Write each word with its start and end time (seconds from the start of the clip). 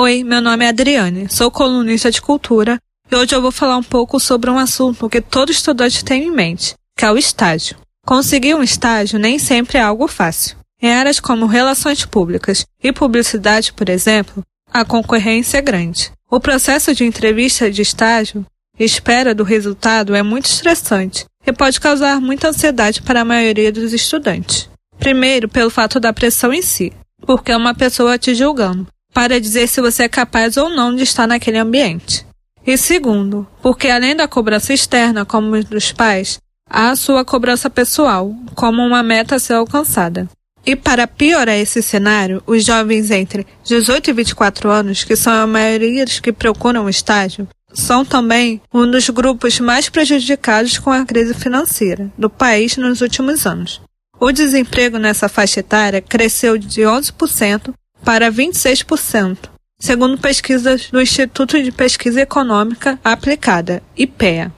Oi, 0.00 0.22
meu 0.22 0.40
nome 0.40 0.64
é 0.64 0.68
Adriane, 0.68 1.26
sou 1.28 1.50
colunista 1.50 2.08
de 2.08 2.22
cultura 2.22 2.78
e 3.10 3.16
hoje 3.16 3.34
eu 3.34 3.42
vou 3.42 3.50
falar 3.50 3.76
um 3.76 3.82
pouco 3.82 4.20
sobre 4.20 4.48
um 4.48 4.56
assunto 4.56 5.08
que 5.08 5.20
todo 5.20 5.50
estudante 5.50 6.04
tem 6.04 6.22
em 6.22 6.30
mente, 6.30 6.76
que 6.96 7.04
é 7.04 7.10
o 7.10 7.18
estágio. 7.18 7.76
Conseguir 8.06 8.54
um 8.54 8.62
estágio 8.62 9.18
nem 9.18 9.40
sempre 9.40 9.76
é 9.76 9.82
algo 9.82 10.06
fácil. 10.06 10.56
Em 10.80 10.92
áreas 10.92 11.18
como 11.18 11.46
relações 11.46 12.04
públicas 12.04 12.64
e 12.80 12.92
publicidade, 12.92 13.72
por 13.72 13.88
exemplo, 13.88 14.44
a 14.72 14.84
concorrência 14.84 15.58
é 15.58 15.62
grande. 15.62 16.12
O 16.30 16.38
processo 16.38 16.94
de 16.94 17.04
entrevista 17.04 17.68
de 17.68 17.82
estágio 17.82 18.46
e 18.78 18.84
espera 18.84 19.34
do 19.34 19.42
resultado 19.42 20.14
é 20.14 20.22
muito 20.22 20.46
estressante 20.46 21.24
e 21.44 21.52
pode 21.52 21.80
causar 21.80 22.20
muita 22.20 22.50
ansiedade 22.50 23.02
para 23.02 23.22
a 23.22 23.24
maioria 23.24 23.72
dos 23.72 23.92
estudantes. 23.92 24.70
Primeiro, 24.96 25.48
pelo 25.48 25.70
fato 25.70 25.98
da 25.98 26.12
pressão 26.12 26.52
em 26.52 26.62
si, 26.62 26.92
porque 27.26 27.50
é 27.50 27.56
uma 27.56 27.74
pessoa 27.74 28.16
te 28.16 28.32
julgando, 28.32 28.86
para 29.12 29.40
dizer 29.40 29.68
se 29.68 29.80
você 29.80 30.04
é 30.04 30.08
capaz 30.08 30.56
ou 30.56 30.70
não 30.70 30.94
de 30.94 31.02
estar 31.02 31.26
naquele 31.26 31.58
ambiente. 31.58 32.26
E 32.66 32.76
segundo, 32.76 33.46
porque 33.62 33.88
além 33.88 34.14
da 34.14 34.28
cobrança 34.28 34.74
externa, 34.74 35.24
como 35.24 35.62
dos 35.64 35.92
pais, 35.92 36.38
há 36.68 36.90
a 36.90 36.96
sua 36.96 37.24
cobrança 37.24 37.70
pessoal, 37.70 38.34
como 38.54 38.82
uma 38.82 39.02
meta 39.02 39.36
a 39.36 39.38
ser 39.38 39.54
alcançada. 39.54 40.28
E 40.66 40.76
para 40.76 41.06
piorar 41.06 41.56
esse 41.56 41.80
cenário, 41.82 42.42
os 42.46 42.64
jovens 42.64 43.10
entre 43.10 43.46
18 43.64 44.10
e 44.10 44.12
24 44.12 44.70
anos, 44.70 45.02
que 45.02 45.16
são 45.16 45.32
a 45.32 45.46
maioria 45.46 46.04
dos 46.04 46.20
que 46.20 46.32
procuram 46.32 46.84
o 46.84 46.90
estágio, 46.90 47.48
são 47.72 48.04
também 48.04 48.60
um 48.72 48.90
dos 48.90 49.08
grupos 49.08 49.60
mais 49.60 49.88
prejudicados 49.88 50.78
com 50.78 50.90
a 50.90 51.06
crise 51.06 51.32
financeira 51.32 52.10
do 52.18 52.28
país 52.28 52.76
nos 52.76 53.00
últimos 53.00 53.46
anos. 53.46 53.80
O 54.20 54.32
desemprego 54.32 54.98
nessa 54.98 55.28
faixa 55.28 55.60
etária 55.60 56.02
cresceu 56.02 56.58
de 56.58 56.82
11% 56.82 57.72
para 58.04 58.30
26%, 58.30 59.50
segundo 59.80 60.18
pesquisas 60.18 60.88
do 60.90 61.00
Instituto 61.00 61.62
de 61.62 61.70
Pesquisa 61.70 62.20
Econômica 62.20 62.98
Aplicada, 63.04 63.82
IPEA. 63.96 64.52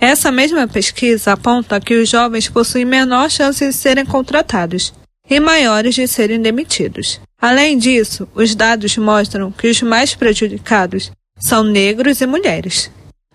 Essa 0.00 0.30
mesma 0.30 0.68
pesquisa 0.68 1.32
aponta 1.32 1.80
que 1.80 1.94
os 1.94 2.08
jovens 2.08 2.48
possuem 2.48 2.84
menor 2.84 3.30
chance 3.30 3.66
de 3.66 3.72
serem 3.72 4.04
contratados 4.04 4.92
e 5.28 5.40
maiores 5.40 5.94
de 5.94 6.06
serem 6.06 6.40
demitidos. 6.40 7.20
Além 7.40 7.78
disso, 7.78 8.28
os 8.34 8.54
dados 8.54 8.96
mostram 8.96 9.50
que 9.50 9.68
os 9.68 9.82
mais 9.82 10.14
prejudicados 10.14 11.10
são 11.38 11.62
negros 11.64 12.20
e 12.20 12.26
mulheres. 12.26 12.90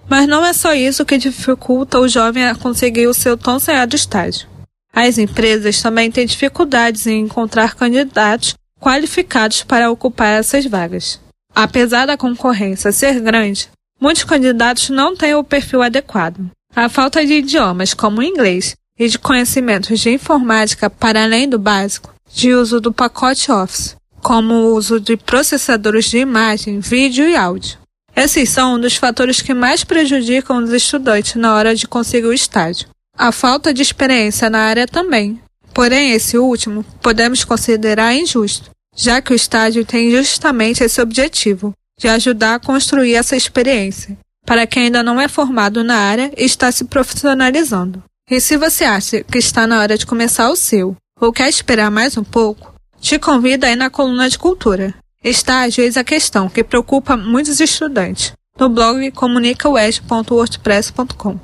Mas 0.09 0.28
não 0.28 0.46
é 0.46 0.53
só 0.53 0.73
isso 0.73 1.06
que 1.06 1.18
dificulta 1.18 2.00
o 2.00 2.08
jovem 2.08 2.46
a 2.46 2.56
conseguir 2.56 3.08
o 3.08 3.14
seu 3.14 3.38
tão 3.38 3.59
sonhado 3.59 3.96
estágio. 3.96 4.48
As 4.94 5.18
empresas 5.18 5.81
também 5.81 6.12
têm 6.12 6.25
dificuldades 6.25 7.08
em 7.08 7.22
encontrar 7.22 7.75
candidatos 7.75 8.56
qualificados 8.82 9.64
para 9.64 9.92
ocupar 9.92 10.40
essas 10.40 10.66
vagas. 10.66 11.20
Apesar 11.54 12.08
da 12.08 12.18
concorrência 12.18 12.92
ser 12.92 13.20
grande, 13.20 13.70
muitos 14.00 14.24
candidatos 14.24 14.90
não 14.90 15.16
têm 15.16 15.36
o 15.36 15.44
perfil 15.44 15.84
adequado. 15.84 16.50
A 16.76 16.90
falta 16.90 17.24
de 17.24 17.36
idiomas 17.36 17.94
como 17.94 18.20
o 18.20 18.24
inglês 18.24 18.76
e 18.98 19.08
de 19.08 19.20
conhecimentos 19.20 20.00
de 20.00 20.09
informática 20.09 20.90
para 20.90 21.24
além 21.24 21.48
do 21.48 21.59
básico, 21.59 22.14
de 22.34 22.54
uso 22.54 22.82
do 22.82 22.92
pacote 22.92 23.52
Office, 23.52 23.96
como 24.22 24.54
o 24.54 24.76
uso 24.76 25.00
de 25.00 25.16
processadores 25.16 26.06
de 26.06 26.18
imagem, 26.18 26.80
vídeo 26.80 27.28
e 27.28 27.36
áudio. 27.36 27.78
Esses 28.16 28.50
são 28.50 28.76
um 28.76 28.80
dos 28.80 28.96
fatores 28.96 29.42
que 29.42 29.54
mais 29.54 29.84
prejudicam 29.84 30.58
os 30.64 30.72
estudantes 30.72 31.36
na 31.36 31.54
hora 31.54 31.76
de 31.76 31.88
conseguir 31.88 32.28
o 32.28 32.34
estágio. 32.34 32.88
A 33.18 33.32
falta 33.32 33.74
de 33.74 33.82
experiência 33.82 34.50
na 34.50 34.59
área 34.59 34.88
também. 34.88 35.40
Porém, 35.73 36.11
esse 36.11 36.38
último 36.38 36.86
podemos 37.02 37.44
considerar 37.44 38.14
injusto, 38.14 38.69
já 38.95 39.19
que 39.22 39.33
o 39.33 39.36
estágio 39.36 39.83
tem 39.86 40.11
justamente 40.11 40.83
esse 40.83 41.02
objetivo, 41.02 41.73
de 42.00 42.08
ajudar 42.08 42.55
a 42.55 42.59
construir 42.59 43.16
essa 43.16 43.36
experiência, 43.36 44.17
para 44.45 44.66
quem 44.66 44.86
ainda 44.86 45.03
não 45.03 45.19
é 45.22 45.28
formado 45.28 45.83
na 45.83 45.97
área 45.97 46.31
e 46.38 46.44
está 46.44 46.72
se 46.72 46.86
profissionalizando. 46.86 48.02
E 48.30 48.39
se 48.39 48.55
você 48.58 48.86
acha 48.86 49.23
que 49.23 49.38
está 49.38 49.68
na 49.68 49.79
hora 49.79 49.97
de 49.97 50.06
começar 50.06 50.50
o 50.50 50.56
seu, 50.56 50.96
ou 51.19 51.34
quer 51.34 51.50
esperar 51.50 51.91
mais 51.91 52.17
um 52.17 52.23
pouco, 52.23 52.73
te 53.00 53.19
convido 53.19 53.66
aí 53.66 53.75
na 53.75 53.90
coluna 53.90 54.29
de 54.29 54.40
cultura. 54.40 54.96
Estágio 55.23 55.84
eis 55.84 55.97
a 55.97 56.03
questão 56.03 56.50
que 56.50 56.63
preocupa 56.63 57.16
muitos 57.16 57.59
estudantes, 57.59 58.34
no 58.59 58.67
blog 58.69 59.12
comunicawest.wordpress.com. 59.12 61.40